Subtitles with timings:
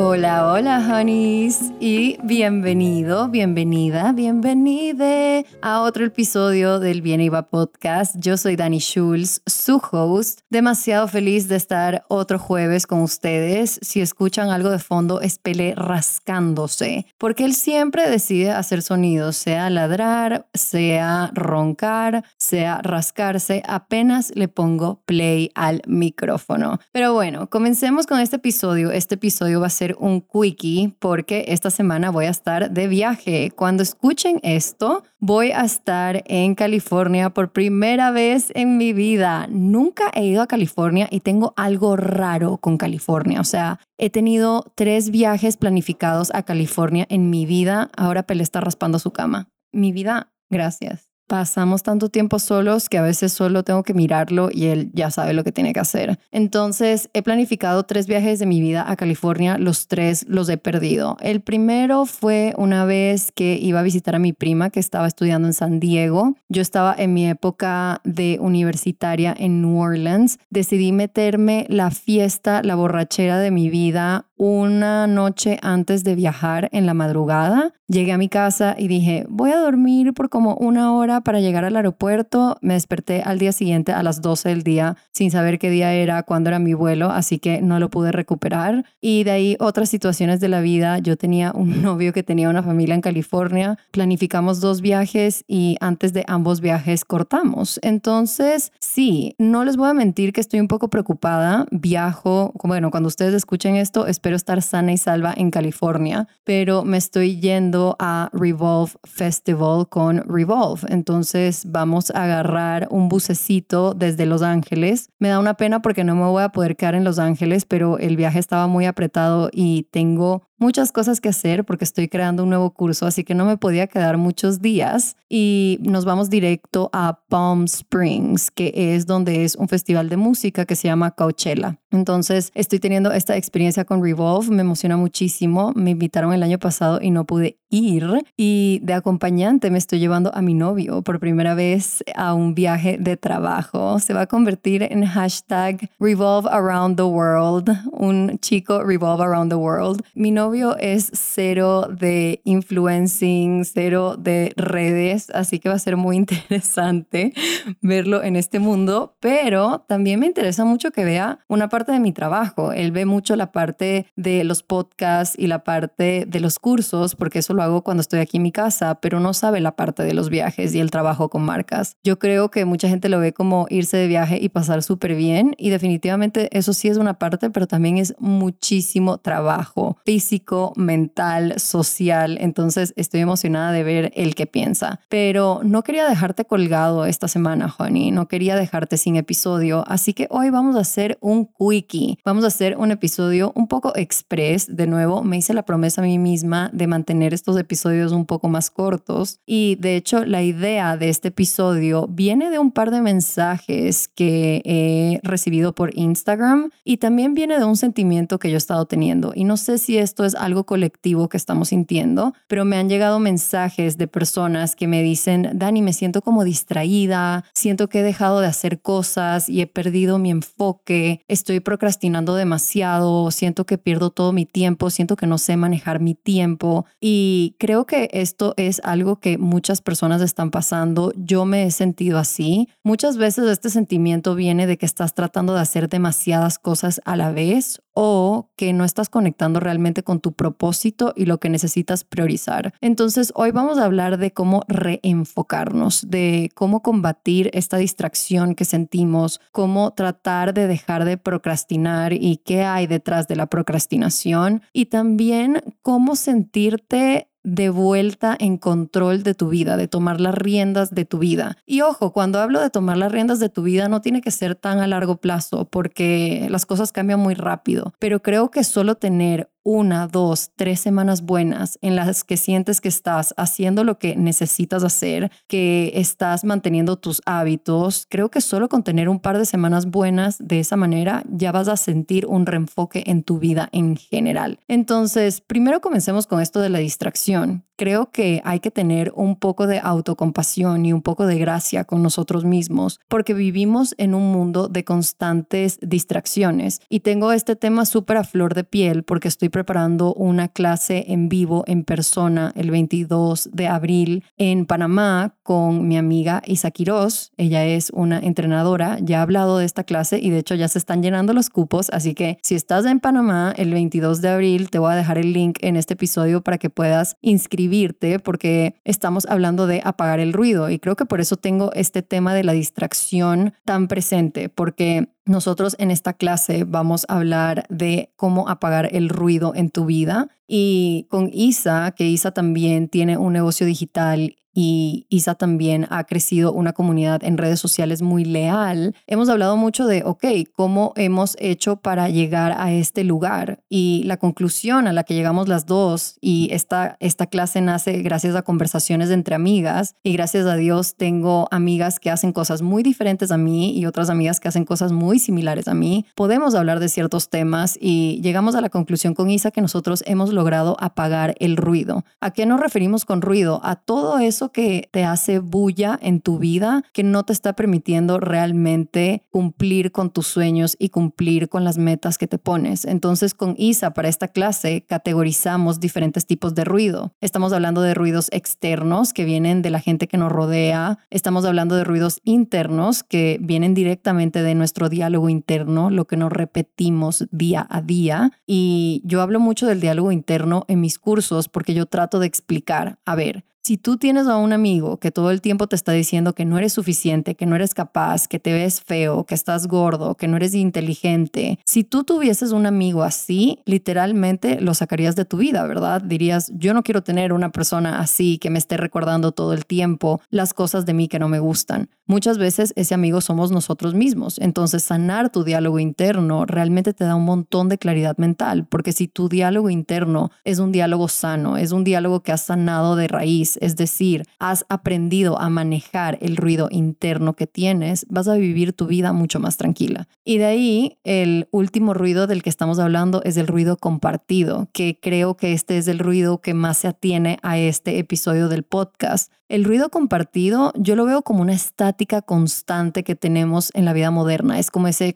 [0.00, 8.14] Hola, hola, honeys, y bienvenido, bienvenida, bienvenide a otro episodio del Bien Iba Podcast.
[8.16, 10.42] Yo soy Dani Schulz, su host.
[10.50, 13.80] Demasiado feliz de estar otro jueves con ustedes.
[13.82, 19.68] Si escuchan algo de fondo, es Pele rascándose, porque él siempre decide hacer sonidos, sea
[19.68, 26.78] ladrar, sea roncar, sea rascarse, apenas le pongo play al micrófono.
[26.92, 28.92] Pero bueno, comencemos con este episodio.
[28.92, 33.50] Este episodio va a ser un quickie porque esta semana voy a estar de viaje.
[33.54, 39.46] Cuando escuchen esto, voy a estar en California por primera vez en mi vida.
[39.48, 43.40] Nunca he ido a California y tengo algo raro con California.
[43.40, 47.90] O sea, he tenido tres viajes planificados a California en mi vida.
[47.96, 49.48] Ahora Pele está raspando su cama.
[49.72, 54.66] Mi vida, gracias pasamos tanto tiempo solos que a veces solo tengo que mirarlo y
[54.66, 56.18] él ya sabe lo que tiene que hacer.
[56.32, 61.16] Entonces, he planificado tres viajes de mi vida a California, los tres los he perdido.
[61.20, 65.46] El primero fue una vez que iba a visitar a mi prima que estaba estudiando
[65.46, 66.34] en San Diego.
[66.48, 70.38] Yo estaba en mi época de universitaria en New Orleans.
[70.48, 76.86] Decidí meterme la fiesta, la borrachera de mi vida una noche antes de viajar en
[76.86, 77.74] la madrugada.
[77.88, 81.64] Llegué a mi casa y dije, voy a dormir por como una hora para llegar
[81.64, 82.58] al aeropuerto.
[82.60, 86.22] Me desperté al día siguiente a las 12 del día sin saber qué día era,
[86.22, 88.84] cuándo era mi vuelo, así que no lo pude recuperar.
[89.00, 90.98] Y de ahí otras situaciones de la vida.
[90.98, 93.78] Yo tenía un novio que tenía una familia en California.
[93.90, 97.80] Planificamos dos viajes y antes de ambos viajes cortamos.
[97.82, 101.66] Entonces, sí, no les voy a mentir que estoy un poco preocupada.
[101.70, 106.84] Viajo, bueno, cuando ustedes escuchen esto, espero espero estar sana y salva en California, pero
[106.84, 110.82] me estoy yendo a Revolve Festival con Revolve.
[110.90, 115.08] Entonces vamos a agarrar un bucecito desde Los Ángeles.
[115.18, 117.96] Me da una pena porque no me voy a poder quedar en Los Ángeles, pero
[117.98, 122.50] el viaje estaba muy apretado y tengo muchas cosas que hacer porque estoy creando un
[122.50, 127.20] nuevo curso, así que no me podía quedar muchos días y nos vamos directo a
[127.28, 131.78] Palm Springs, que es donde es un festival de música que se llama Coachella.
[131.90, 137.00] Entonces estoy teniendo esta experiencia con Revolve, me emociona muchísimo, me invitaron el año pasado
[137.00, 137.88] y no pude ir
[138.36, 142.96] y de acompañante me estoy llevando a mi novio por primera vez a un viaje
[142.98, 143.98] de trabajo.
[143.98, 149.56] Se va a convertir en hashtag Revolve Around the World, un chico Revolve Around the
[149.56, 150.02] World.
[150.14, 150.30] Mi
[150.78, 157.34] es cero de influencing, cero de redes, así que va a ser muy interesante
[157.82, 162.12] verlo en este mundo, pero también me interesa mucho que vea una parte de mi
[162.12, 162.72] trabajo.
[162.72, 167.40] Él ve mucho la parte de los podcasts y la parte de los cursos, porque
[167.40, 170.14] eso lo hago cuando estoy aquí en mi casa, pero no sabe la parte de
[170.14, 171.96] los viajes y el trabajo con marcas.
[172.02, 175.54] Yo creo que mucha gente lo ve como irse de viaje y pasar súper bien
[175.58, 180.37] y definitivamente eso sí es una parte, pero también es muchísimo trabajo físico,
[180.76, 182.38] mental, social.
[182.40, 185.00] Entonces estoy emocionada de ver el que piensa.
[185.08, 188.10] Pero no quería dejarte colgado esta semana, Honey.
[188.10, 189.84] No quería dejarte sin episodio.
[189.86, 192.18] Así que hoy vamos a hacer un quickie.
[192.24, 194.74] Vamos a hacer un episodio un poco express.
[194.74, 198.48] De nuevo, me hice la promesa a mí misma de mantener estos episodios un poco
[198.48, 199.40] más cortos.
[199.46, 204.62] Y de hecho, la idea de este episodio viene de un par de mensajes que
[204.64, 209.32] he recibido por Instagram y también viene de un sentimiento que yo he estado teniendo.
[209.34, 213.18] Y no sé si esto es algo colectivo que estamos sintiendo, pero me han llegado
[213.18, 218.40] mensajes de personas que me dicen, Dani, me siento como distraída, siento que he dejado
[218.40, 224.32] de hacer cosas y he perdido mi enfoque, estoy procrastinando demasiado, siento que pierdo todo
[224.32, 229.20] mi tiempo, siento que no sé manejar mi tiempo y creo que esto es algo
[229.20, 231.12] que muchas personas están pasando.
[231.16, 232.68] Yo me he sentido así.
[232.82, 237.30] Muchas veces este sentimiento viene de que estás tratando de hacer demasiadas cosas a la
[237.30, 242.72] vez o que no estás conectando realmente con tu propósito y lo que necesitas priorizar.
[242.80, 249.40] Entonces, hoy vamos a hablar de cómo reenfocarnos, de cómo combatir esta distracción que sentimos,
[249.50, 255.60] cómo tratar de dejar de procrastinar y qué hay detrás de la procrastinación y también
[255.82, 261.18] cómo sentirte de vuelta en control de tu vida, de tomar las riendas de tu
[261.18, 261.56] vida.
[261.66, 264.54] Y ojo, cuando hablo de tomar las riendas de tu vida no tiene que ser
[264.54, 269.50] tan a largo plazo porque las cosas cambian muy rápido, pero creo que solo tener
[269.68, 274.82] una, dos, tres semanas buenas en las que sientes que estás haciendo lo que necesitas
[274.82, 279.84] hacer, que estás manteniendo tus hábitos, creo que solo con tener un par de semanas
[279.84, 284.58] buenas de esa manera ya vas a sentir un reenfoque en tu vida en general.
[284.68, 289.68] Entonces, primero comencemos con esto de la distracción creo que hay que tener un poco
[289.68, 294.66] de autocompasión y un poco de gracia con nosotros mismos, porque vivimos en un mundo
[294.66, 296.80] de constantes distracciones.
[296.88, 301.28] Y tengo este tema súper a flor de piel porque estoy preparando una clase en
[301.28, 307.32] vivo, en persona, el 22 de abril en Panamá con mi amiga Isa Quiroz.
[307.36, 310.78] Ella es una entrenadora, ya ha hablado de esta clase y de hecho ya se
[310.78, 314.78] están llenando los cupos, así que si estás en Panamá el 22 de abril, te
[314.78, 319.66] voy a dejar el link en este episodio para que puedas inscribirte porque estamos hablando
[319.66, 323.54] de apagar el ruido y creo que por eso tengo este tema de la distracción
[323.64, 329.54] tan presente, porque nosotros en esta clase vamos a hablar de cómo apagar el ruido
[329.54, 335.36] en tu vida y con Isa, que Isa también tiene un negocio digital y Isa
[335.36, 338.96] también ha crecido una comunidad en redes sociales muy leal.
[339.06, 343.62] Hemos hablado mucho de, ok, ¿cómo hemos hecho para llegar a este lugar?
[343.68, 348.34] Y la conclusión a la que llegamos las dos, y esta, esta clase nace gracias
[348.34, 353.30] a conversaciones entre amigas, y gracias a Dios tengo amigas que hacen cosas muy diferentes
[353.30, 356.04] a mí y otras amigas que hacen cosas muy similares a mí.
[356.16, 360.32] Podemos hablar de ciertos temas y llegamos a la conclusión con Isa que nosotros hemos
[360.32, 362.04] logrado apagar el ruido.
[362.20, 363.60] ¿A qué nos referimos con ruido?
[363.62, 368.20] A todo eso que te hace bulla en tu vida, que no te está permitiendo
[368.20, 372.84] realmente cumplir con tus sueños y cumplir con las metas que te pones.
[372.84, 377.14] Entonces, con Isa, para esta clase, categorizamos diferentes tipos de ruido.
[377.20, 380.98] Estamos hablando de ruidos externos que vienen de la gente que nos rodea.
[381.10, 386.32] Estamos hablando de ruidos internos que vienen directamente de nuestro diálogo interno, lo que nos
[386.32, 388.32] repetimos día a día.
[388.46, 392.98] Y yo hablo mucho del diálogo interno en mis cursos porque yo trato de explicar,
[393.04, 396.32] a ver, si tú tienes a un amigo que todo el tiempo te está diciendo
[396.32, 400.14] que no eres suficiente, que no eres capaz, que te ves feo, que estás gordo,
[400.14, 405.36] que no eres inteligente, si tú tuvieses un amigo así, literalmente lo sacarías de tu
[405.36, 406.00] vida, ¿verdad?
[406.00, 410.22] Dirías, yo no quiero tener una persona así que me esté recordando todo el tiempo
[410.30, 411.90] las cosas de mí que no me gustan.
[412.06, 414.38] Muchas veces ese amigo somos nosotros mismos.
[414.38, 419.08] Entonces, sanar tu diálogo interno realmente te da un montón de claridad mental, porque si
[419.08, 423.57] tu diálogo interno es un diálogo sano, es un diálogo que has sanado de raíz,
[423.60, 428.86] es decir, has aprendido a manejar el ruido interno que tienes, vas a vivir tu
[428.86, 430.08] vida mucho más tranquila.
[430.24, 434.98] Y de ahí, el último ruido del que estamos hablando es el ruido compartido, que
[435.00, 439.32] creo que este es el ruido que más se atiene a este episodio del podcast.
[439.48, 444.10] El ruido compartido yo lo veo como una estática constante que tenemos en la vida
[444.10, 444.58] moderna.
[444.58, 445.14] Es como ese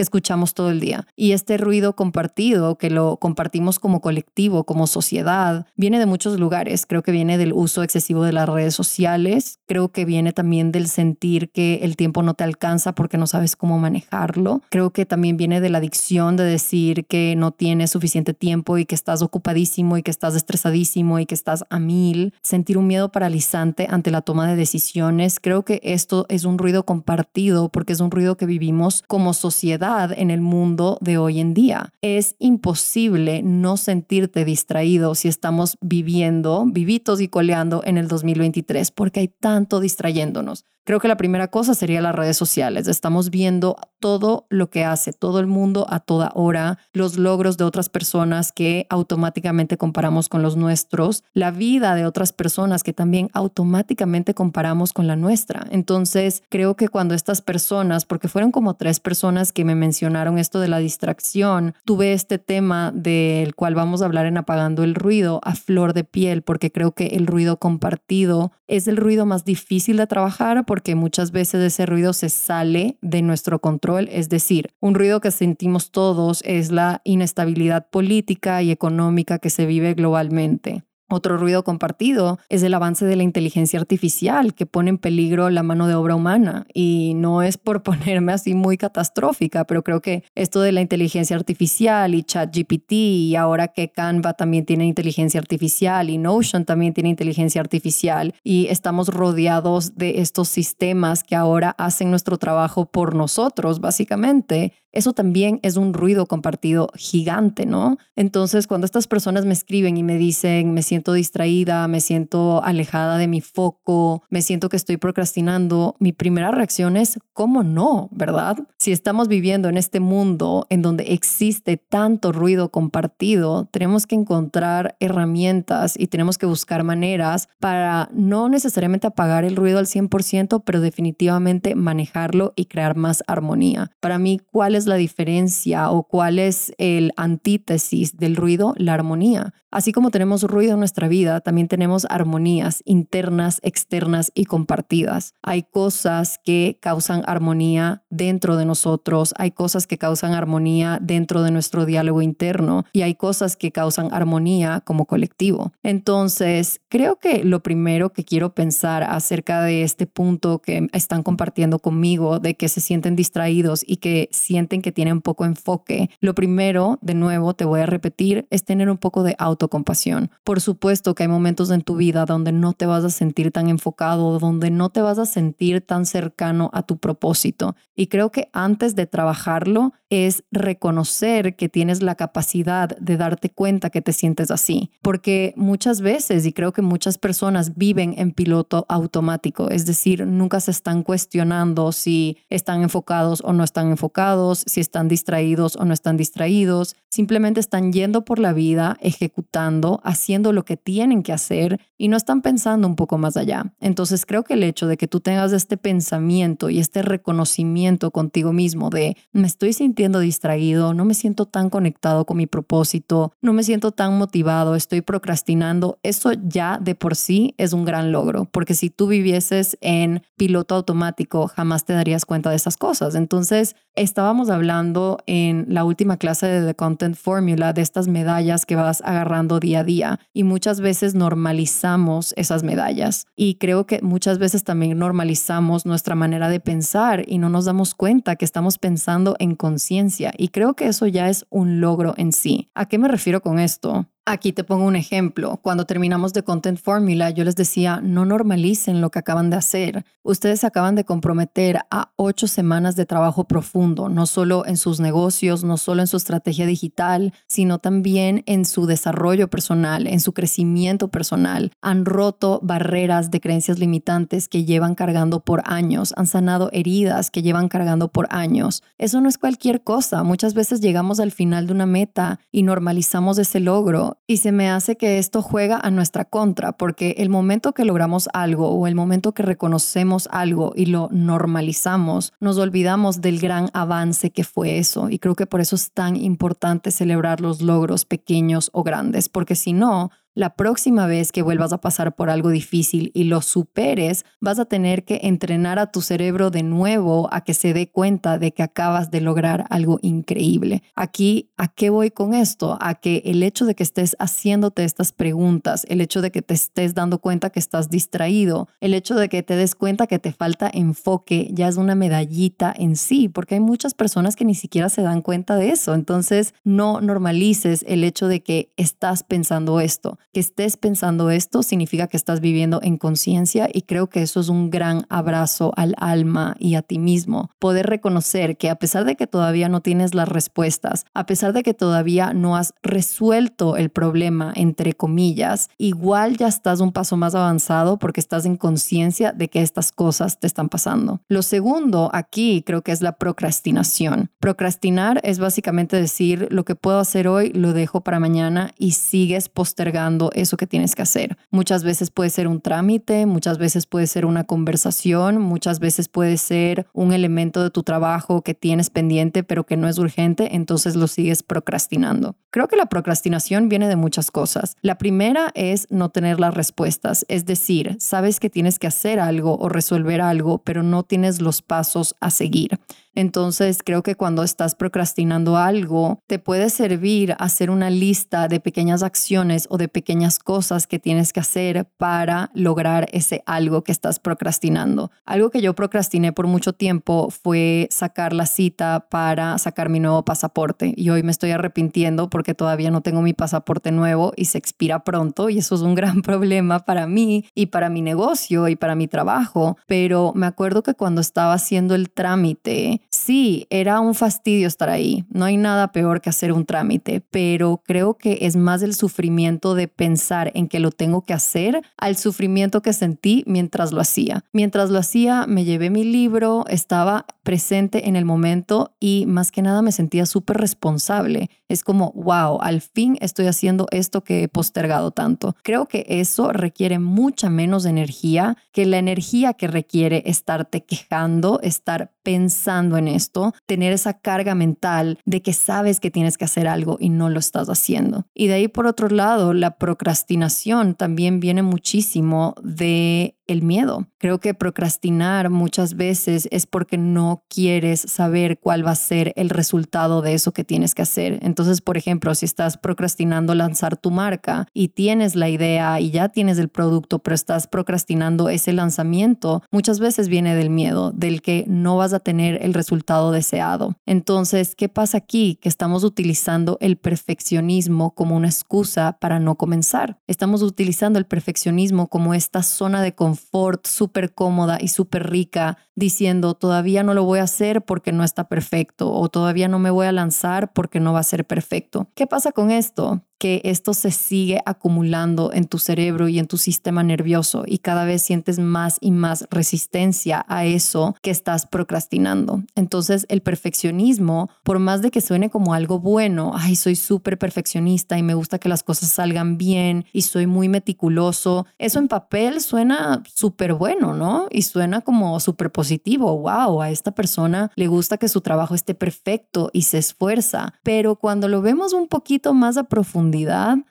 [0.00, 1.06] que escuchamos todo el día.
[1.14, 6.86] Y este ruido compartido, que lo compartimos como colectivo, como sociedad, viene de muchos lugares.
[6.86, 10.88] Creo que viene del uso excesivo de las redes sociales, creo que viene también del
[10.88, 14.62] sentir que el tiempo no te alcanza porque no sabes cómo manejarlo.
[14.70, 18.86] Creo que también viene de la adicción de decir que no tienes suficiente tiempo y
[18.86, 22.32] que estás ocupadísimo y que estás estresadísimo y que estás a mil.
[22.42, 25.40] Sentir un miedo paralizante ante la toma de decisiones.
[25.40, 29.89] Creo que esto es un ruido compartido porque es un ruido que vivimos como sociedad
[29.90, 31.92] en el mundo de hoy en día.
[32.00, 39.20] Es imposible no sentirte distraído si estamos viviendo, vivitos y coleando en el 2023 porque
[39.20, 40.64] hay tanto distrayéndonos.
[40.90, 42.88] Creo que la primera cosa sería las redes sociales.
[42.88, 47.62] Estamos viendo todo lo que hace todo el mundo a toda hora, los logros de
[47.64, 53.30] otras personas que automáticamente comparamos con los nuestros, la vida de otras personas que también
[53.34, 55.64] automáticamente comparamos con la nuestra.
[55.70, 60.58] Entonces, creo que cuando estas personas, porque fueron como tres personas que me mencionaron esto
[60.58, 65.40] de la distracción, tuve este tema del cual vamos a hablar en apagando el ruido
[65.44, 69.96] a flor de piel, porque creo que el ruido compartido es el ruido más difícil
[69.98, 74.94] de trabajar porque muchas veces ese ruido se sale de nuestro control, es decir, un
[74.94, 80.84] ruido que sentimos todos es la inestabilidad política y económica que se vive globalmente.
[81.10, 85.64] Otro ruido compartido es el avance de la inteligencia artificial que pone en peligro la
[85.64, 86.66] mano de obra humana.
[86.72, 91.36] Y no es por ponerme así muy catastrófica, pero creo que esto de la inteligencia
[91.36, 97.10] artificial y ChatGPT y ahora que Canva también tiene inteligencia artificial y Notion también tiene
[97.10, 103.80] inteligencia artificial y estamos rodeados de estos sistemas que ahora hacen nuestro trabajo por nosotros,
[103.80, 107.98] básicamente, eso también es un ruido compartido gigante, ¿no?
[108.16, 113.18] Entonces, cuando estas personas me escriben y me dicen, me siento distraída, me siento alejada
[113.18, 118.08] de mi foco, me siento que estoy procrastinando, mi primera reacción es, ¿cómo no?
[118.12, 118.56] ¿Verdad?
[118.78, 124.96] Si estamos viviendo en este mundo en donde existe tanto ruido compartido, tenemos que encontrar
[125.00, 130.80] herramientas y tenemos que buscar maneras para no necesariamente apagar el ruido al 100%, pero
[130.80, 133.90] definitivamente manejarlo y crear más armonía.
[134.00, 138.74] Para mí, ¿cuál es la diferencia o cuál es el antítesis del ruido?
[138.76, 139.54] La armonía.
[139.70, 145.34] Así como tenemos ruido en nuestra vida, también tenemos armonías internas, externas y compartidas.
[145.42, 151.50] Hay cosas que causan armonía dentro de nosotros, hay cosas que causan armonía dentro de
[151.50, 155.72] nuestro diálogo interno y hay cosas que causan armonía como colectivo.
[155.82, 161.78] Entonces, creo que lo primero que quiero pensar acerca de este punto que están compartiendo
[161.78, 166.98] conmigo, de que se sienten distraídos y que sienten que tienen poco enfoque, lo primero,
[167.00, 170.30] de nuevo, te voy a repetir, es tener un poco de auto compasión.
[170.44, 173.68] Por supuesto que hay momentos en tu vida donde no te vas a sentir tan
[173.68, 177.76] enfocado, donde no te vas a sentir tan cercano a tu propósito.
[178.00, 183.90] Y creo que antes de trabajarlo es reconocer que tienes la capacidad de darte cuenta
[183.90, 184.90] que te sientes así.
[185.02, 190.60] Porque muchas veces, y creo que muchas personas viven en piloto automático, es decir, nunca
[190.60, 195.92] se están cuestionando si están enfocados o no están enfocados, si están distraídos o no
[195.92, 201.80] están distraídos, simplemente están yendo por la vida ejecutando haciendo lo que tienen que hacer
[201.98, 203.74] y no están pensando un poco más allá.
[203.78, 208.52] Entonces creo que el hecho de que tú tengas este pensamiento y este reconocimiento contigo
[208.52, 213.52] mismo de me estoy sintiendo distraído, no me siento tan conectado con mi propósito, no
[213.52, 218.46] me siento tan motivado, estoy procrastinando, eso ya de por sí es un gran logro,
[218.50, 223.14] porque si tú vivieses en piloto automático jamás te darías cuenta de esas cosas.
[223.14, 228.76] Entonces estábamos hablando en la última clase de The Content Formula de estas medallas que
[228.76, 234.38] vas agarrando día a día y muchas veces normalizamos esas medallas y creo que muchas
[234.38, 239.36] veces también normalizamos nuestra manera de pensar y no nos damos cuenta que estamos pensando
[239.38, 242.70] en conciencia y creo que eso ya es un logro en sí.
[242.74, 244.06] ¿A qué me refiero con esto?
[244.26, 245.58] Aquí te pongo un ejemplo.
[245.62, 250.04] Cuando terminamos de Content Formula, yo les decía, no normalicen lo que acaban de hacer.
[250.22, 255.64] Ustedes acaban de comprometer a ocho semanas de trabajo profundo, no solo en sus negocios,
[255.64, 261.08] no solo en su estrategia digital, sino también en su desarrollo personal, en su crecimiento
[261.08, 261.72] personal.
[261.80, 267.42] Han roto barreras de creencias limitantes que llevan cargando por años, han sanado heridas que
[267.42, 268.82] llevan cargando por años.
[268.98, 270.22] Eso no es cualquier cosa.
[270.22, 274.70] Muchas veces llegamos al final de una meta y normalizamos ese logro y se me
[274.70, 278.94] hace que esto juega a nuestra contra, porque el momento que logramos algo o el
[278.94, 285.10] momento que reconocemos algo y lo normalizamos, nos olvidamos del gran avance que fue eso.
[285.10, 289.54] Y creo que por eso es tan importante celebrar los logros pequeños o grandes, porque
[289.54, 294.24] si no, la próxima vez que vuelvas a pasar por algo difícil y lo superes,
[294.40, 298.38] vas a tener que entrenar a tu cerebro de nuevo a que se dé cuenta
[298.38, 300.82] de que acabas de lograr algo increíble.
[300.94, 302.78] Aquí, ¿a qué voy con esto?
[302.80, 306.54] A que el hecho de que estés haciéndote estas preguntas, el hecho de que te
[306.54, 310.32] estés dando cuenta que estás distraído, el hecho de que te des cuenta que te
[310.32, 314.88] falta enfoque, ya es una medallita en sí, porque hay muchas personas que ni siquiera
[314.90, 315.94] se dan cuenta de eso.
[315.94, 322.06] Entonces, no normalices el hecho de que estás pensando esto que estés pensando esto significa
[322.06, 326.54] que estás viviendo en conciencia y creo que eso es un gran abrazo al alma
[326.58, 327.50] y a ti mismo.
[327.58, 331.62] Poder reconocer que a pesar de que todavía no tienes las respuestas, a pesar de
[331.62, 337.34] que todavía no has resuelto el problema, entre comillas, igual ya estás un paso más
[337.34, 341.20] avanzado porque estás en conciencia de que estas cosas te están pasando.
[341.28, 344.30] Lo segundo aquí creo que es la procrastinación.
[344.38, 349.48] Procrastinar es básicamente decir lo que puedo hacer hoy lo dejo para mañana y sigues
[349.48, 351.36] postergando eso que tienes que hacer.
[351.50, 356.36] Muchas veces puede ser un trámite, muchas veces puede ser una conversación, muchas veces puede
[356.36, 360.96] ser un elemento de tu trabajo que tienes pendiente pero que no es urgente, entonces
[360.96, 362.36] lo sigues procrastinando.
[362.50, 364.76] Creo que la procrastinación viene de muchas cosas.
[364.82, 369.56] La primera es no tener las respuestas, es decir, sabes que tienes que hacer algo
[369.58, 372.80] o resolver algo, pero no tienes los pasos a seguir.
[373.14, 379.02] Entonces, creo que cuando estás procrastinando algo, te puede servir hacer una lista de pequeñas
[379.02, 384.18] acciones o de pequeñas cosas que tienes que hacer para lograr ese algo que estás
[384.20, 385.10] procrastinando.
[385.24, 390.24] Algo que yo procrastiné por mucho tiempo fue sacar la cita para sacar mi nuevo
[390.24, 394.58] pasaporte y hoy me estoy arrepintiendo porque todavía no tengo mi pasaporte nuevo y se
[394.58, 398.76] expira pronto y eso es un gran problema para mí y para mi negocio y
[398.76, 404.14] para mi trabajo, pero me acuerdo que cuando estaba haciendo el trámite, sí, era un
[404.14, 405.24] fastidio estar ahí.
[405.30, 409.74] No hay nada peor que hacer un trámite, pero creo que es más el sufrimiento
[409.74, 414.44] de pensar en que lo tengo que hacer al sufrimiento que sentí mientras lo hacía.
[414.52, 419.62] Mientras lo hacía, me llevé mi libro, estaba presente en el momento y más que
[419.62, 421.50] nada me sentía súper responsable.
[421.70, 425.54] Es como, wow, al fin estoy haciendo esto que he postergado tanto.
[425.62, 432.12] Creo que eso requiere mucha menos energía que la energía que requiere estarte quejando, estar
[432.22, 436.96] pensando en esto, tener esa carga mental de que sabes que tienes que hacer algo
[437.00, 438.26] y no lo estás haciendo.
[438.34, 444.06] Y de ahí por otro lado, la procrastinación también viene muchísimo de el miedo.
[444.18, 449.50] Creo que procrastinar muchas veces es porque no quieres saber cuál va a ser el
[449.50, 451.40] resultado de eso que tienes que hacer.
[451.42, 456.28] Entonces, por ejemplo, si estás procrastinando lanzar tu marca y tienes la idea y ya
[456.28, 461.64] tienes el producto, pero estás procrastinando ese lanzamiento, muchas veces viene del miedo, del que
[461.66, 463.96] no vas a tener el resultado deseado.
[464.06, 465.58] Entonces, ¿qué pasa aquí?
[465.60, 470.18] Que estamos utilizando el perfeccionismo como una excusa para no comenzar.
[470.28, 475.78] Estamos utilizando el perfeccionismo como esta zona de confort Ford súper cómoda y súper rica
[475.94, 479.90] diciendo todavía no lo voy a hacer porque no está perfecto o todavía no me
[479.90, 482.10] voy a lanzar porque no va a ser perfecto.
[482.14, 483.22] ¿Qué pasa con esto?
[483.40, 488.04] Que esto se sigue acumulando en tu cerebro y en tu sistema nervioso y cada
[488.04, 492.62] vez sientes más y más resistencia a eso que estás procrastinando.
[492.74, 498.18] Entonces el perfeccionismo, por más de que suene como algo bueno, ay, soy súper perfeccionista
[498.18, 502.60] y me gusta que las cosas salgan bien y soy muy meticuloso, eso en papel
[502.60, 504.48] suena súper bueno, ¿no?
[504.50, 508.94] Y suena como súper positivo, wow, a esta persona le gusta que su trabajo esté
[508.94, 513.29] perfecto y se esfuerza, pero cuando lo vemos un poquito más a profundidad,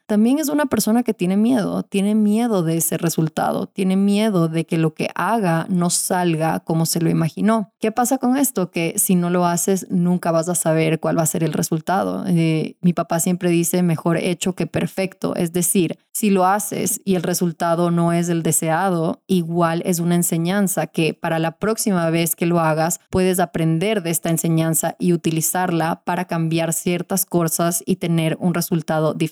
[0.05, 4.65] también es una persona que tiene miedo, tiene miedo de ese resultado, tiene miedo de
[4.65, 7.72] que lo que haga no salga como se lo imaginó.
[7.79, 8.72] ¿Qué pasa con esto?
[8.72, 12.25] Que si no lo haces, nunca vas a saber cuál va a ser el resultado.
[12.27, 17.15] Eh, mi papá siempre dice mejor hecho que perfecto, es decir, si lo haces y
[17.15, 22.36] el resultado no es el deseado, igual es una enseñanza que para la próxima vez
[22.36, 27.98] que lo hagas puedes aprender de esta enseñanza y utilizarla para cambiar ciertas cosas y
[27.98, 29.28] tener un resultado diferente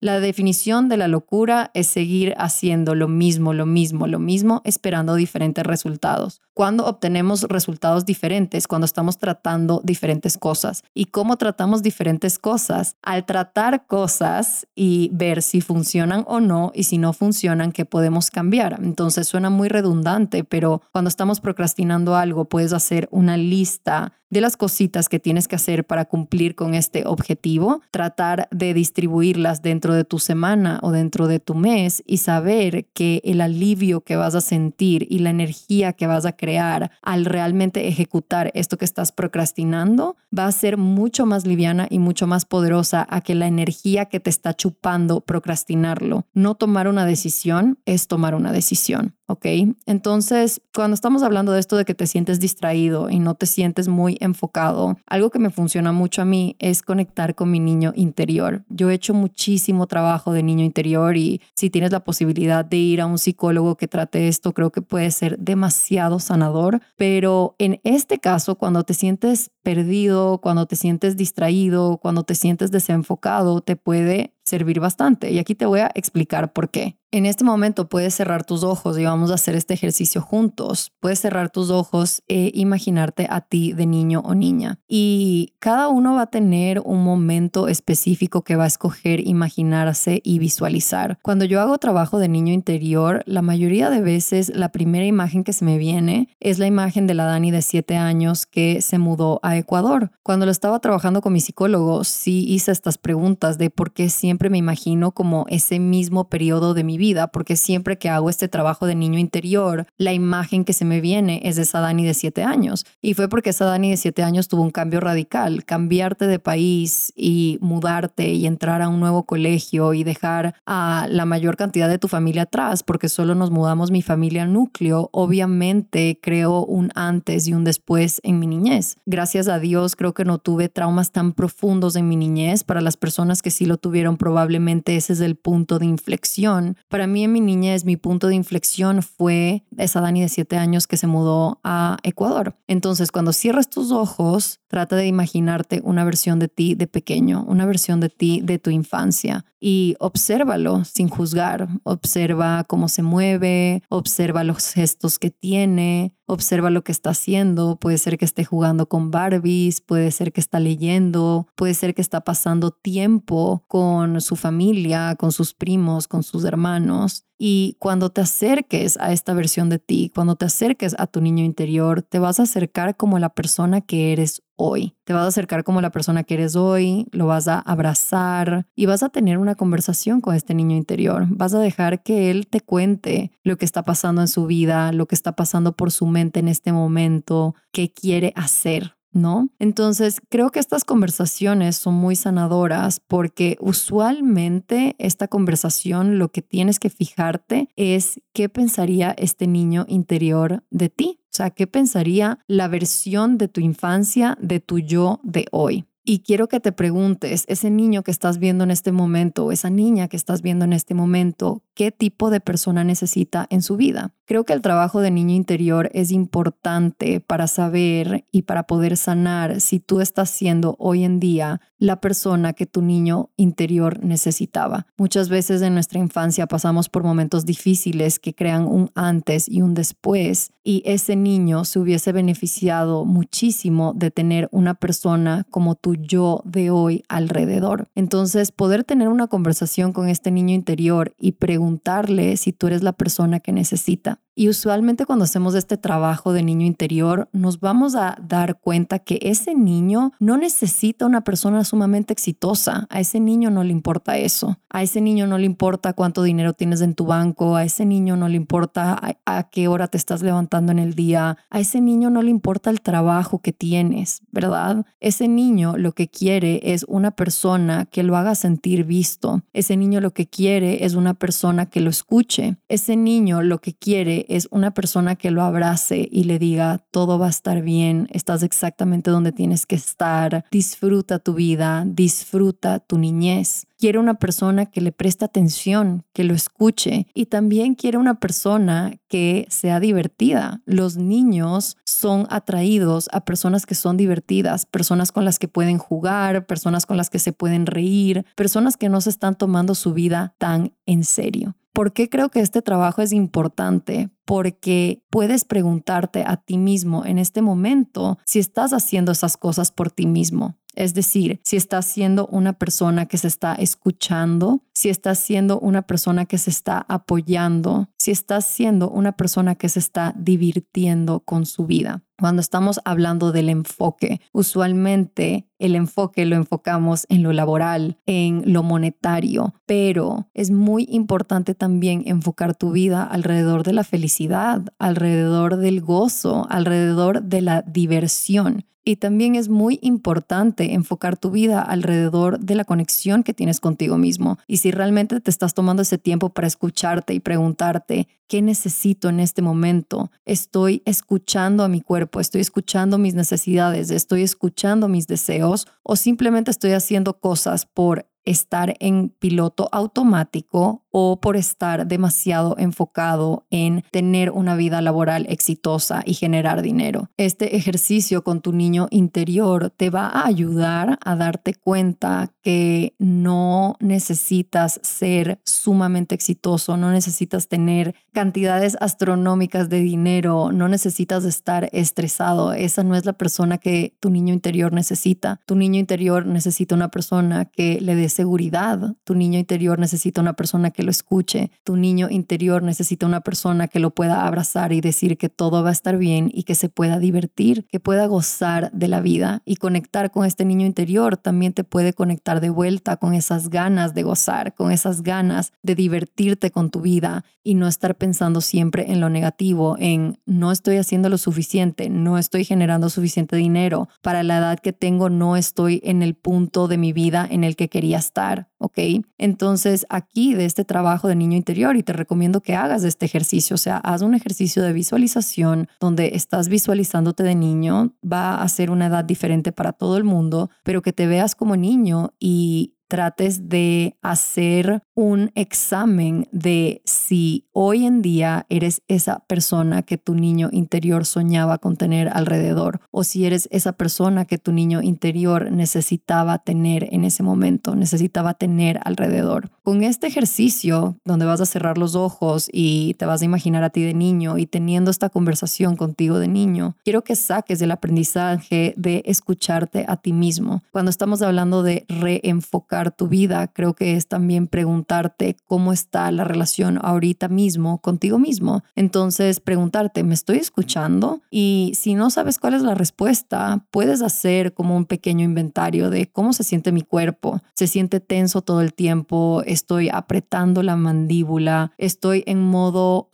[0.00, 5.14] La definición de la locura es seguir haciendo lo mismo, lo mismo, lo mismo, esperando
[5.14, 6.40] diferentes resultados.
[6.54, 10.82] Cuando obtenemos resultados diferentes, cuando estamos tratando diferentes cosas.
[10.94, 12.96] ¿Y cómo tratamos diferentes cosas?
[13.02, 18.30] Al tratar cosas y ver si funcionan o no y si no funcionan, qué podemos
[18.30, 18.78] cambiar.
[18.82, 24.56] Entonces suena muy redundante, pero cuando estamos procrastinando algo, puedes hacer una lista de las
[24.56, 30.04] cositas que tienes que hacer para cumplir con este objetivo, tratar de distribuirlas dentro de
[30.04, 34.40] tu semana o dentro de tu mes y saber que el alivio que vas a
[34.40, 40.16] sentir y la energía que vas a crear al realmente ejecutar esto que estás procrastinando
[40.36, 44.20] va a ser mucho más liviana y mucho más poderosa a que la energía que
[44.20, 46.26] te está chupando procrastinarlo.
[46.34, 49.15] No tomar una decisión es tomar una decisión.
[49.26, 49.46] ¿Ok?
[49.86, 53.88] Entonces, cuando estamos hablando de esto de que te sientes distraído y no te sientes
[53.88, 58.64] muy enfocado, algo que me funciona mucho a mí es conectar con mi niño interior.
[58.68, 63.00] Yo he hecho muchísimo trabajo de niño interior y si tienes la posibilidad de ir
[63.00, 68.18] a un psicólogo que trate esto, creo que puede ser demasiado sanador, pero en este
[68.18, 74.35] caso, cuando te sientes perdido, cuando te sientes distraído, cuando te sientes desenfocado, te puede
[74.46, 75.30] servir bastante.
[75.30, 76.98] Y aquí te voy a explicar por qué.
[77.12, 80.92] En este momento puedes cerrar tus ojos y vamos a hacer este ejercicio juntos.
[81.00, 84.80] Puedes cerrar tus ojos e imaginarte a ti de niño o niña.
[84.86, 90.38] Y cada uno va a tener un momento específico que va a escoger imaginarse y
[90.38, 91.18] visualizar.
[91.22, 95.54] Cuando yo hago trabajo de niño interior, la mayoría de veces la primera imagen que
[95.54, 99.40] se me viene es la imagen de la Dani de 7 años que se mudó
[99.42, 100.10] a Ecuador.
[100.22, 104.35] Cuando lo estaba trabajando con mi psicólogo, sí hice estas preguntas de por qué siempre
[104.36, 108.48] siempre me imagino como ese mismo periodo de mi vida, porque siempre que hago este
[108.48, 112.12] trabajo de niño interior, la imagen que se me viene es de esa Dani de
[112.12, 112.84] siete años.
[113.00, 117.14] Y fue porque esa Dani de siete años tuvo un cambio radical, cambiarte de país
[117.16, 121.98] y mudarte y entrar a un nuevo colegio y dejar a la mayor cantidad de
[121.98, 127.54] tu familia atrás, porque solo nos mudamos mi familia núcleo, obviamente creo un antes y
[127.54, 128.98] un después en mi niñez.
[129.06, 132.98] Gracias a Dios creo que no tuve traumas tan profundos en mi niñez para las
[132.98, 136.76] personas que sí lo tuvieron probablemente ese es el punto de inflexión.
[136.88, 140.88] Para mí en mi niñez, mi punto de inflexión fue esa Dani de siete años
[140.88, 142.56] que se mudó a Ecuador.
[142.66, 147.66] Entonces, cuando cierras tus ojos, trata de imaginarte una versión de ti de pequeño, una
[147.66, 151.68] versión de ti de tu infancia y obsérvalo sin juzgar.
[151.84, 157.76] Observa cómo se mueve, observa los gestos que tiene, observa lo que está haciendo.
[157.76, 162.02] Puede ser que esté jugando con Barbies, puede ser que está leyendo, puede ser que
[162.02, 167.24] está pasando tiempo con su familia, con sus primos, con sus hermanos.
[167.38, 171.44] Y cuando te acerques a esta versión de ti, cuando te acerques a tu niño
[171.44, 174.96] interior, te vas a acercar como la persona que eres hoy.
[175.04, 178.86] Te vas a acercar como la persona que eres hoy, lo vas a abrazar y
[178.86, 181.26] vas a tener una conversación con este niño interior.
[181.28, 185.06] Vas a dejar que él te cuente lo que está pasando en su vida, lo
[185.06, 188.96] que está pasando por su mente en este momento, qué quiere hacer.
[189.16, 189.48] ¿no?
[189.58, 196.78] Entonces, creo que estas conversaciones son muy sanadoras porque usualmente esta conversación lo que tienes
[196.78, 201.20] que fijarte es qué pensaría este niño interior de ti.
[201.36, 205.84] O sea, ¿qué pensaría la versión de tu infancia, de tu yo de hoy?
[206.08, 210.06] Y quiero que te preguntes, ese niño que estás viendo en este momento esa niña
[210.06, 214.14] que estás viendo en este momento, ¿qué tipo de persona necesita en su vida?
[214.24, 219.60] Creo que el trabajo de niño interior es importante para saber y para poder sanar
[219.60, 224.86] si tú estás siendo hoy en día la persona que tu niño interior necesitaba.
[224.96, 229.74] Muchas veces en nuestra infancia pasamos por momentos difíciles que crean un antes y un
[229.74, 236.42] después y ese niño se hubiese beneficiado muchísimo de tener una persona como tu yo
[236.44, 237.88] de hoy alrededor.
[237.94, 242.92] Entonces, poder tener una conversación con este niño interior y preguntarle si tú eres la
[242.92, 248.18] persona que necesita y usualmente cuando hacemos este trabajo de niño interior, nos vamos a
[248.20, 252.86] dar cuenta que ese niño no necesita una persona sumamente exitosa.
[252.90, 254.58] A ese niño no le importa eso.
[254.68, 257.56] A ese niño no le importa cuánto dinero tienes en tu banco.
[257.56, 261.38] A ese niño no le importa a, qué hora te estás levantando en el día.
[261.48, 264.84] A ese niño no le importa el trabajo que tienes, ¿verdad?
[265.00, 269.40] Ese niño lo que quiere es una persona que lo haga sentir visto.
[269.54, 272.58] Ese niño lo que quiere es una persona que lo escuche.
[272.68, 277.18] Ese niño lo que quiere es una persona que lo abrace y le diga, todo
[277.18, 282.98] va a estar bien, estás exactamente donde tienes que estar, disfruta tu vida, disfruta tu
[282.98, 283.66] niñez.
[283.78, 288.96] Quiere una persona que le preste atención, que lo escuche y también quiere una persona
[289.08, 290.62] que sea divertida.
[290.64, 296.46] Los niños son atraídos a personas que son divertidas, personas con las que pueden jugar,
[296.46, 300.34] personas con las que se pueden reír, personas que no se están tomando su vida
[300.38, 301.54] tan en serio.
[301.76, 304.08] ¿Por qué creo que este trabajo es importante?
[304.24, 309.90] Porque puedes preguntarte a ti mismo en este momento si estás haciendo esas cosas por
[309.90, 310.56] ti mismo.
[310.74, 315.82] Es decir, si estás siendo una persona que se está escuchando, si estás siendo una
[315.82, 321.44] persona que se está apoyando, si estás siendo una persona que se está divirtiendo con
[321.44, 322.05] su vida.
[322.18, 328.62] Cuando estamos hablando del enfoque, usualmente el enfoque lo enfocamos en lo laboral, en lo
[328.62, 335.82] monetario, pero es muy importante también enfocar tu vida alrededor de la felicidad, alrededor del
[335.82, 338.64] gozo, alrededor de la diversión.
[338.88, 343.98] Y también es muy importante enfocar tu vida alrededor de la conexión que tienes contigo
[343.98, 344.38] mismo.
[344.46, 349.18] Y si realmente te estás tomando ese tiempo para escucharte y preguntarte, ¿qué necesito en
[349.18, 350.12] este momento?
[350.24, 352.05] ¿Estoy escuchando a mi cuerpo?
[352.18, 353.90] ¿Estoy escuchando mis necesidades?
[353.90, 355.66] ¿Estoy escuchando mis deseos?
[355.82, 363.44] ¿O simplemente estoy haciendo cosas por estar en piloto automático o por estar demasiado enfocado
[363.50, 367.10] en tener una vida laboral exitosa y generar dinero.
[367.18, 373.76] Este ejercicio con tu niño interior te va a ayudar a darte cuenta que no
[373.78, 382.54] necesitas ser sumamente exitoso, no necesitas tener cantidades astronómicas de dinero, no necesitas estar estresado.
[382.54, 385.40] Esa no es la persona que tu niño interior necesita.
[385.44, 388.96] Tu niño interior necesita una persona que le des seguridad.
[389.04, 391.50] Tu niño interior necesita una persona que lo escuche.
[391.64, 395.68] Tu niño interior necesita una persona que lo pueda abrazar y decir que todo va
[395.68, 399.42] a estar bien y que se pueda divertir, que pueda gozar de la vida.
[399.44, 403.92] Y conectar con este niño interior también te puede conectar de vuelta con esas ganas
[403.94, 408.90] de gozar, con esas ganas de divertirte con tu vida y no estar pensando siempre
[408.90, 414.22] en lo negativo, en no estoy haciendo lo suficiente, no estoy generando suficiente dinero, para
[414.22, 417.68] la edad que tengo no estoy en el punto de mi vida en el que
[417.68, 419.04] quería estar, ¿ok?
[419.18, 423.54] Entonces aquí de este trabajo de niño interior y te recomiendo que hagas este ejercicio,
[423.54, 428.70] o sea, haz un ejercicio de visualización donde estás visualizándote de niño, va a ser
[428.70, 433.48] una edad diferente para todo el mundo, pero que te veas como niño y trates
[433.48, 440.48] de hacer un examen de si hoy en día eres esa persona que tu niño
[440.52, 446.38] interior soñaba con tener alrededor o si eres esa persona que tu niño interior necesitaba
[446.38, 449.50] tener en ese momento, necesitaba tener alrededor.
[449.62, 453.70] Con este ejercicio donde vas a cerrar los ojos y te vas a imaginar a
[453.70, 458.74] ti de niño y teniendo esta conversación contigo de niño, quiero que saques el aprendizaje
[458.76, 460.62] de escucharte a ti mismo.
[460.70, 466.10] Cuando estamos hablando de reenfocar tu vida, creo que es también preguntar preguntarte cómo está
[466.10, 468.62] la relación ahorita mismo contigo mismo.
[468.74, 471.22] Entonces, preguntarte, ¿me estoy escuchando?
[471.30, 476.08] Y si no sabes cuál es la respuesta, puedes hacer como un pequeño inventario de
[476.08, 477.40] cómo se siente mi cuerpo.
[477.54, 479.42] ¿Se siente tenso todo el tiempo?
[479.46, 481.72] ¿Estoy apretando la mandíbula?
[481.78, 483.08] ¿Estoy en modo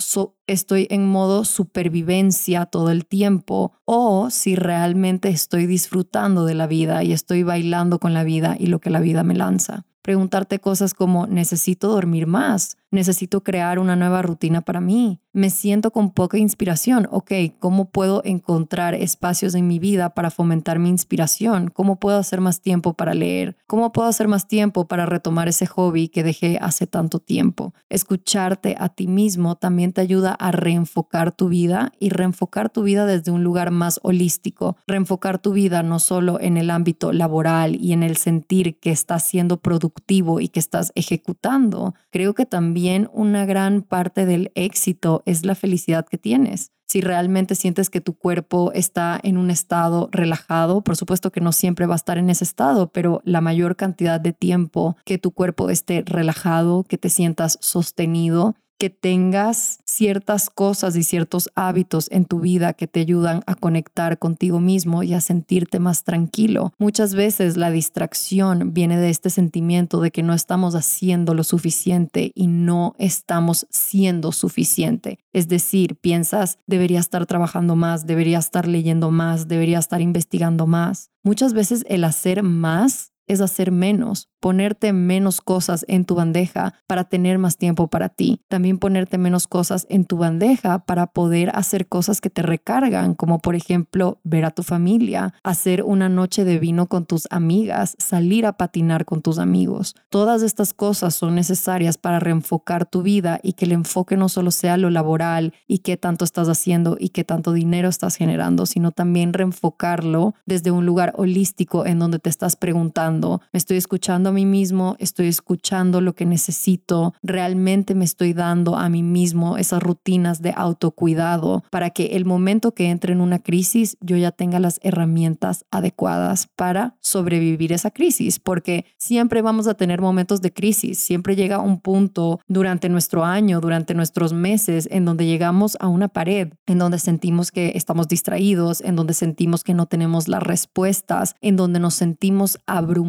[0.47, 7.03] estoy en modo supervivencia todo el tiempo o si realmente estoy disfrutando de la vida
[7.05, 9.85] y estoy bailando con la vida y lo que la vida me lanza.
[10.03, 15.93] Preguntarte cosas como necesito dormir más, necesito crear una nueva rutina para mí, me siento
[15.93, 21.71] con poca inspiración, ok, ¿cómo puedo encontrar espacios en mi vida para fomentar mi inspiración?
[21.71, 23.57] ¿Cómo puedo hacer más tiempo para leer?
[23.67, 27.73] ¿Cómo puedo hacer más tiempo para retomar ese hobby que dejé hace tanto tiempo?
[27.89, 33.07] Escucharte a ti mismo también te ayuda a reenfocar tu vida y reenfocar tu vida
[33.07, 37.95] desde un lugar más holístico, reenfocar tu vida no solo en el ámbito laboral y
[37.95, 42.82] en el sentir que estás siendo productivo y que estás ejecutando, creo que también
[43.13, 46.73] una gran parte del éxito es la felicidad que tienes.
[46.89, 51.53] Si realmente sientes que tu cuerpo está en un estado relajado, por supuesto que no
[51.53, 55.31] siempre va a estar en ese estado, pero la mayor cantidad de tiempo que tu
[55.31, 62.25] cuerpo esté relajado, que te sientas sostenido, que tengas ciertas cosas y ciertos hábitos en
[62.25, 66.73] tu vida que te ayudan a conectar contigo mismo y a sentirte más tranquilo.
[66.81, 72.33] Muchas veces la distracción viene de este sentimiento de que no estamos haciendo lo suficiente
[72.35, 75.21] y no estamos siendo suficiente.
[75.33, 81.13] Es decir, piensas, debería estar trabajando más, debería estar leyendo más, debería estar investigando más.
[81.23, 87.05] Muchas veces el hacer más es hacer menos, ponerte menos cosas en tu bandeja para
[87.05, 88.41] tener más tiempo para ti.
[88.49, 93.39] También ponerte menos cosas en tu bandeja para poder hacer cosas que te recargan, como
[93.39, 98.47] por ejemplo ver a tu familia, hacer una noche de vino con tus amigas, salir
[98.47, 99.95] a patinar con tus amigos.
[100.09, 104.51] Todas estas cosas son necesarias para reenfocar tu vida y que el enfoque no solo
[104.51, 108.91] sea lo laboral y qué tanto estás haciendo y qué tanto dinero estás generando, sino
[108.91, 114.33] también reenfocarlo desde un lugar holístico en donde te estás preguntando me estoy escuchando a
[114.33, 119.83] mí mismo, estoy escuchando lo que necesito, realmente me estoy dando a mí mismo esas
[119.83, 124.59] rutinas de autocuidado para que el momento que entre en una crisis yo ya tenga
[124.59, 130.99] las herramientas adecuadas para sobrevivir esa crisis, porque siempre vamos a tener momentos de crisis,
[130.99, 136.09] siempre llega un punto durante nuestro año, durante nuestros meses, en donde llegamos a una
[136.09, 141.35] pared, en donde sentimos que estamos distraídos, en donde sentimos que no tenemos las respuestas,
[141.41, 143.02] en donde nos sentimos abrumados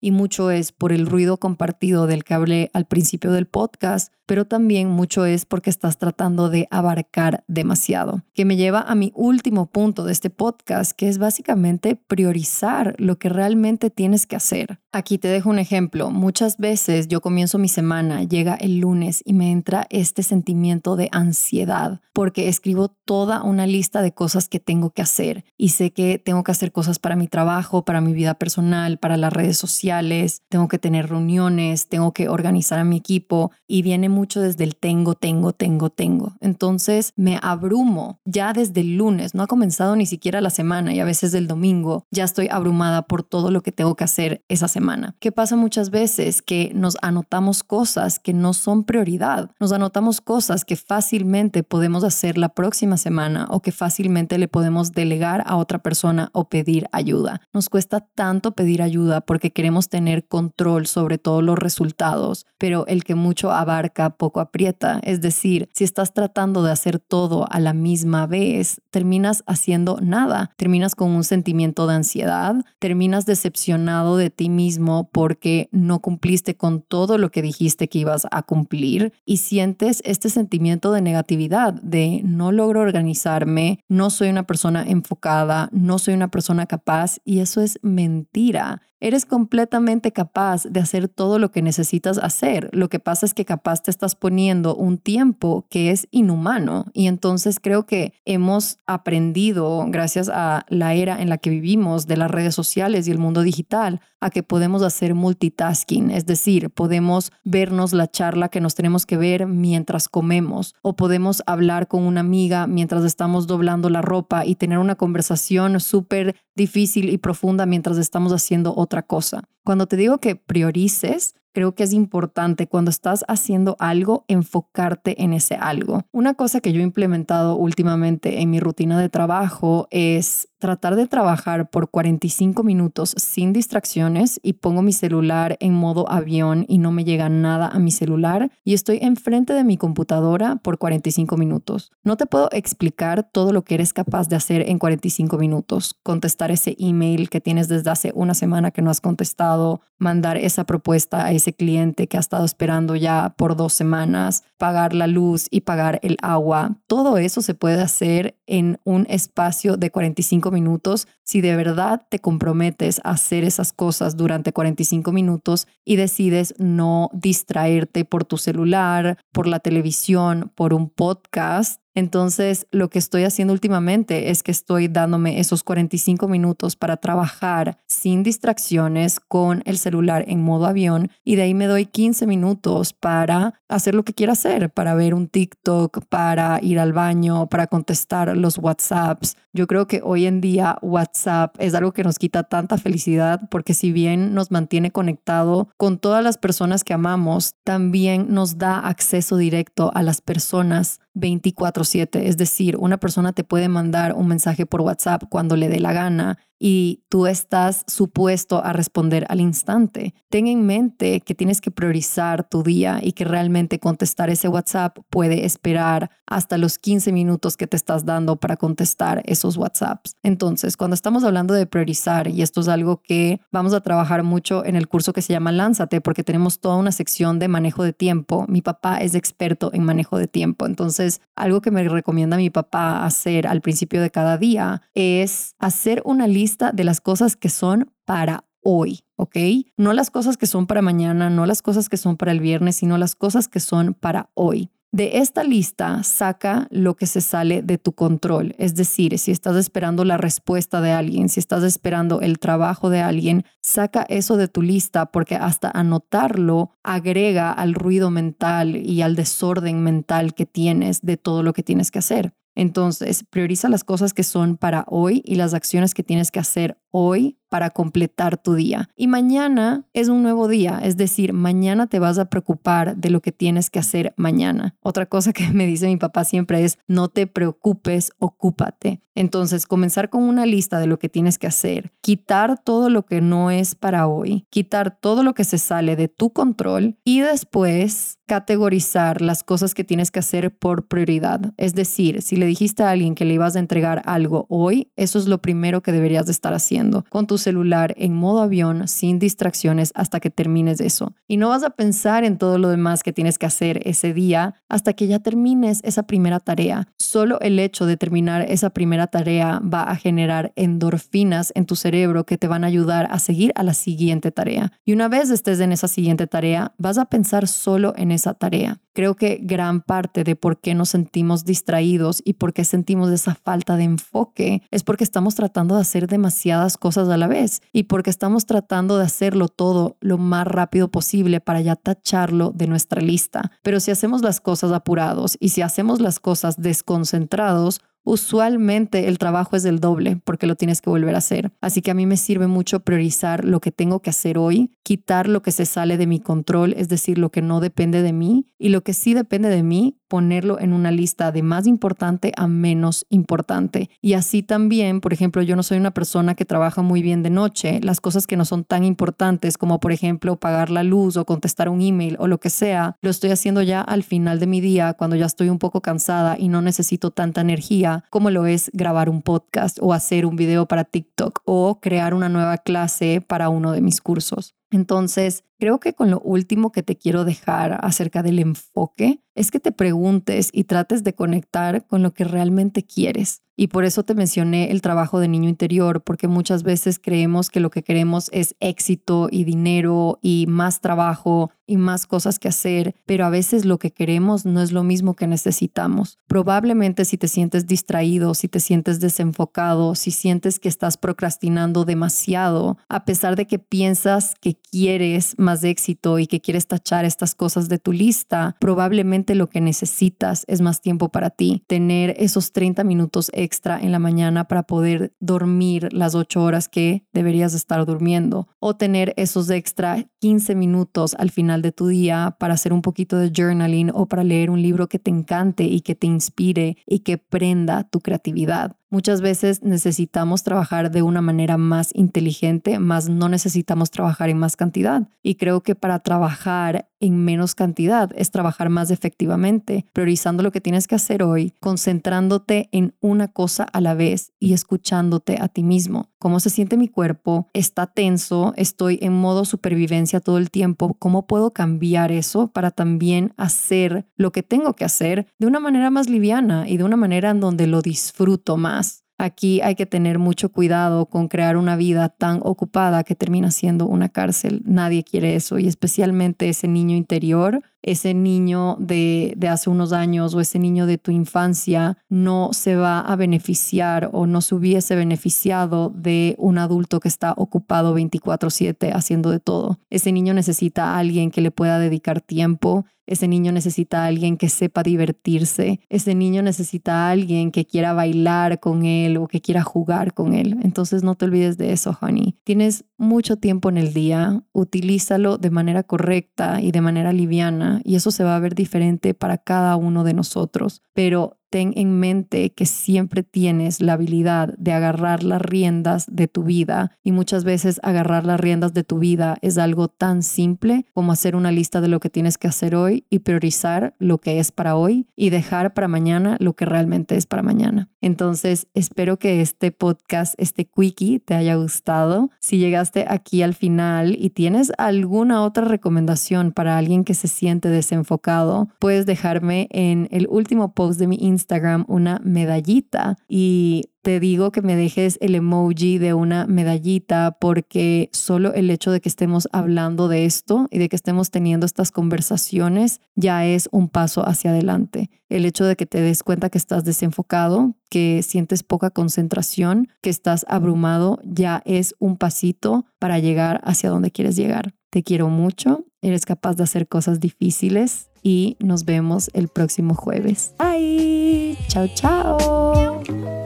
[0.00, 4.44] y mucho es por el ruido compartido del que hablé al principio del podcast, pero
[4.44, 9.66] también mucho es porque estás tratando de abarcar demasiado, que me lleva a mi último
[9.66, 14.80] punto de este podcast, que es básicamente priorizar lo que realmente tienes que hacer.
[14.92, 16.10] Aquí te dejo un ejemplo.
[16.10, 21.08] Muchas veces yo comienzo mi semana, llega el lunes y me entra este sentimiento de
[21.10, 26.20] ansiedad porque escribo toda una lista de cosas que tengo que hacer y sé que
[26.20, 30.42] tengo que hacer cosas para mi trabajo, para mi vida personal, para las redes sociales,
[30.48, 34.76] tengo que tener reuniones, tengo que organizar a mi equipo y viene mucho desde el
[34.76, 36.32] tengo, tengo, tengo, tengo.
[36.40, 41.00] Entonces me abrumo ya desde el lunes, no ha comenzado ni siquiera la semana y
[41.00, 44.68] a veces del domingo ya estoy abrumada por todo lo que tengo que hacer esa
[44.68, 45.16] semana.
[45.18, 46.40] ¿Qué pasa muchas veces?
[46.40, 52.38] Que nos anotamos cosas que no son prioridad, nos anotamos cosas que fácilmente podemos hacer
[52.38, 57.40] la próxima semana o que fácilmente le podemos delegar a otra persona o pedir ayuda.
[57.52, 63.04] Nos cuesta tanto pedir ayuda porque queremos tener control sobre todos los resultados, pero el
[63.04, 65.00] que mucho abarca poco aprieta.
[65.02, 70.50] Es decir, si estás tratando de hacer todo a la misma vez, terminas haciendo nada.
[70.56, 76.82] Terminas con un sentimiento de ansiedad, terminas decepcionado de ti mismo porque no cumpliste con
[76.82, 82.22] todo lo que dijiste que ibas a cumplir y sientes este sentimiento de negatividad, de
[82.24, 87.60] no logro organizarme, no soy una persona enfocada, no soy una persona capaz y eso
[87.60, 88.82] es mentira.
[89.04, 92.70] Eres completamente capaz de hacer todo lo que necesitas hacer.
[92.72, 96.86] Lo que pasa es que capaz te estás poniendo un tiempo que es inhumano.
[96.94, 102.16] Y entonces creo que hemos aprendido, gracias a la era en la que vivimos, de
[102.16, 106.10] las redes sociales y el mundo digital, a que podemos hacer multitasking.
[106.10, 111.42] Es decir, podemos vernos la charla que nos tenemos que ver mientras comemos o podemos
[111.46, 117.10] hablar con una amiga mientras estamos doblando la ropa y tener una conversación súper difícil
[117.10, 119.42] y profunda mientras estamos haciendo otra cosa.
[119.62, 125.32] Cuando te digo que priorices, creo que es importante cuando estás haciendo algo enfocarte en
[125.32, 126.02] ese algo.
[126.12, 131.06] Una cosa que yo he implementado últimamente en mi rutina de trabajo es tratar de
[131.06, 136.90] trabajar por 45 minutos sin distracciones y pongo mi celular en modo avión y no
[136.90, 141.92] me llega nada a mi celular y estoy enfrente de mi computadora por 45 minutos.
[142.02, 145.98] No te puedo explicar todo lo que eres capaz de hacer en 45 minutos.
[146.02, 150.64] Contestar ese email que tienes desde hace una semana que no has contestado, mandar esa
[150.64, 155.46] propuesta a ese cliente que ha estado esperando ya por dos semanas, pagar la luz
[155.50, 156.78] y pagar el agua.
[156.86, 162.18] Todo eso se puede hacer en un espacio de 45 minutos si de verdad te
[162.18, 169.18] comprometes a hacer esas cosas durante 45 minutos y decides no distraerte por tu celular,
[169.32, 174.88] por la televisión, por un podcast entonces, lo que estoy haciendo últimamente es que estoy
[174.88, 181.36] dándome esos 45 minutos para trabajar sin distracciones con el celular en modo avión y
[181.36, 185.28] de ahí me doy 15 minutos para hacer lo que quiera hacer, para ver un
[185.28, 189.36] TikTok, para ir al baño, para contestar los WhatsApps.
[189.52, 193.72] Yo creo que hoy en día WhatsApp es algo que nos quita tanta felicidad porque
[193.72, 199.36] si bien nos mantiene conectado con todas las personas que amamos, también nos da acceso
[199.36, 202.28] directo a las personas 24/7.
[202.28, 205.92] Es decir, una persona te puede mandar un mensaje por WhatsApp cuando le dé la
[205.92, 210.14] gana y tú estás supuesto a responder al instante.
[210.30, 214.98] Ten en mente que tienes que priorizar tu día y que realmente contestar ese WhatsApp
[215.10, 220.16] puede esperar hasta los 15 minutos que te estás dando para contestar esos WhatsApps.
[220.22, 224.64] Entonces, cuando estamos hablando de priorizar, y esto es algo que vamos a trabajar mucho
[224.64, 227.92] en el curso que se llama Lánzate, porque tenemos toda una sección de manejo de
[227.92, 228.46] tiempo.
[228.48, 230.66] Mi papá es experto en manejo de tiempo.
[230.66, 236.00] Entonces, algo que me recomienda mi papá hacer al principio de cada día es hacer
[236.04, 239.36] una lista de las cosas que son para hoy, ¿ok?
[239.76, 242.76] No las cosas que son para mañana, no las cosas que son para el viernes,
[242.76, 244.70] sino las cosas que son para hoy.
[244.94, 249.56] De esta lista saca lo que se sale de tu control, es decir, si estás
[249.56, 254.46] esperando la respuesta de alguien, si estás esperando el trabajo de alguien, saca eso de
[254.46, 261.02] tu lista porque hasta anotarlo agrega al ruido mental y al desorden mental que tienes
[261.02, 262.32] de todo lo que tienes que hacer.
[262.54, 266.78] Entonces, prioriza las cosas que son para hoy y las acciones que tienes que hacer
[266.96, 268.88] hoy para completar tu día.
[268.96, 273.20] Y mañana es un nuevo día, es decir, mañana te vas a preocupar de lo
[273.20, 274.76] que tienes que hacer mañana.
[274.80, 279.00] Otra cosa que me dice mi papá siempre es, no te preocupes, ocúpate.
[279.16, 283.20] Entonces, comenzar con una lista de lo que tienes que hacer, quitar todo lo que
[283.20, 288.18] no es para hoy, quitar todo lo que se sale de tu control y después
[288.26, 291.52] categorizar las cosas que tienes que hacer por prioridad.
[291.58, 295.20] Es decir, si le dijiste a alguien que le ibas a entregar algo hoy, eso
[295.20, 299.18] es lo primero que deberías de estar haciendo con tu celular en modo avión sin
[299.18, 301.14] distracciones hasta que termines eso.
[301.26, 304.54] Y no vas a pensar en todo lo demás que tienes que hacer ese día
[304.68, 306.88] hasta que ya termines esa primera tarea.
[306.98, 312.24] Solo el hecho de terminar esa primera tarea va a generar endorfinas en tu cerebro
[312.24, 314.72] que te van a ayudar a seguir a la siguiente tarea.
[314.84, 318.80] Y una vez estés en esa siguiente tarea, vas a pensar solo en esa tarea.
[318.94, 323.34] Creo que gran parte de por qué nos sentimos distraídos y por qué sentimos esa
[323.34, 327.84] falta de enfoque es porque estamos tratando de hacer demasiadas cosas a la vez y
[327.84, 333.00] porque estamos tratando de hacerlo todo lo más rápido posible para ya tacharlo de nuestra
[333.00, 333.52] lista.
[333.62, 339.56] Pero si hacemos las cosas apurados y si hacemos las cosas desconcentrados, usualmente el trabajo
[339.56, 341.52] es el doble porque lo tienes que volver a hacer.
[341.60, 345.28] Así que a mí me sirve mucho priorizar lo que tengo que hacer hoy, quitar
[345.28, 348.46] lo que se sale de mi control, es decir, lo que no depende de mí
[348.58, 352.46] y lo que sí depende de mí, ponerlo en una lista de más importante a
[352.46, 353.90] menos importante.
[354.00, 357.30] Y así también, por ejemplo, yo no soy una persona que trabaja muy bien de
[357.30, 357.80] noche.
[357.82, 361.68] Las cosas que no son tan importantes como, por ejemplo, pagar la luz o contestar
[361.68, 364.94] un email o lo que sea, lo estoy haciendo ya al final de mi día
[364.94, 369.08] cuando ya estoy un poco cansada y no necesito tanta energía como lo es grabar
[369.08, 373.72] un podcast o hacer un video para TikTok o crear una nueva clase para uno
[373.72, 374.54] de mis cursos.
[374.74, 379.60] Entonces, creo que con lo último que te quiero dejar acerca del enfoque es que
[379.60, 383.42] te preguntes y trates de conectar con lo que realmente quieres.
[383.56, 387.60] Y por eso te mencioné el trabajo de niño interior, porque muchas veces creemos que
[387.60, 392.94] lo que queremos es éxito y dinero y más trabajo y más cosas que hacer,
[393.06, 396.18] pero a veces lo que queremos no es lo mismo que necesitamos.
[396.26, 402.78] Probablemente si te sientes distraído, si te sientes desenfocado, si sientes que estás procrastinando demasiado,
[402.88, 407.68] a pesar de que piensas que quieres más éxito y que quieres tachar estas cosas
[407.68, 412.84] de tu lista, probablemente lo que necesitas es más tiempo para ti, tener esos 30
[412.84, 418.48] minutos extra en la mañana para poder dormir las 8 horas que deberías estar durmiendo
[418.60, 423.18] o tener esos extra 15 minutos al final de tu día para hacer un poquito
[423.18, 427.00] de journaling o para leer un libro que te encante y que te inspire y
[427.00, 428.76] que prenda tu creatividad.
[428.94, 434.54] Muchas veces necesitamos trabajar de una manera más inteligente, más no necesitamos trabajar en más
[434.54, 435.08] cantidad.
[435.20, 440.60] Y creo que para trabajar en menos cantidad es trabajar más efectivamente, priorizando lo que
[440.60, 445.64] tienes que hacer hoy, concentrándote en una cosa a la vez y escuchándote a ti
[445.64, 446.10] mismo.
[446.18, 447.50] ¿Cómo se siente mi cuerpo?
[447.52, 448.54] ¿Está tenso?
[448.56, 450.94] ¿Estoy en modo supervivencia todo el tiempo?
[450.94, 455.90] ¿Cómo puedo cambiar eso para también hacer lo que tengo que hacer de una manera
[455.90, 458.83] más liviana y de una manera en donde lo disfruto más?
[459.16, 463.86] Aquí hay que tener mucho cuidado con crear una vida tan ocupada que termina siendo
[463.86, 464.62] una cárcel.
[464.64, 470.34] Nadie quiere eso y especialmente ese niño interior ese niño de, de, hace unos años
[470.34, 474.96] o ese niño de tu infancia no se va a beneficiar o no se hubiese
[474.96, 479.78] beneficiado de un adulto que está ocupado 24/7 haciendo de todo.
[479.90, 482.86] Ese niño necesita a alguien que le pueda dedicar tiempo.
[483.06, 485.80] Ese niño necesita a alguien que sepa divertirse.
[485.90, 490.32] Ese niño necesita a alguien que quiera bailar con él o que quiera jugar con
[490.32, 490.56] él.
[490.62, 492.36] Entonces no te olvides de eso, honey.
[492.44, 494.42] Tienes mucho tiempo en el día.
[494.52, 499.14] Utilízalo de manera correcta y de manera liviana y eso se va a ver diferente
[499.14, 504.72] para cada uno de nosotros, pero ten en mente que siempre tienes la habilidad de
[504.72, 509.36] agarrar las riendas de tu vida y muchas veces agarrar las riendas de tu vida
[509.40, 513.04] es algo tan simple como hacer una lista de lo que tienes que hacer hoy
[513.08, 517.26] y priorizar lo que es para hoy y dejar para mañana lo que realmente es
[517.26, 517.88] para mañana.
[518.00, 522.30] Entonces, espero que este podcast, este quickie, te haya gustado.
[522.40, 527.68] Si llegaste aquí al final y tienes alguna otra recomendación para alguien que se siente
[527.68, 534.20] desenfocado, puedes dejarme en el último post de mi Instagram Instagram una medallita y te
[534.20, 539.08] digo que me dejes el emoji de una medallita porque solo el hecho de que
[539.08, 544.26] estemos hablando de esto y de que estemos teniendo estas conversaciones ya es un paso
[544.26, 545.10] hacia adelante.
[545.28, 550.10] El hecho de que te des cuenta que estás desenfocado, que sientes poca concentración, que
[550.10, 554.74] estás abrumado, ya es un pasito para llegar hacia donde quieres llegar.
[554.90, 560.54] Te quiero mucho, eres capaz de hacer cosas difíciles y nos vemos el próximo jueves.
[560.58, 561.56] Bye.
[561.68, 563.43] Chao, chao.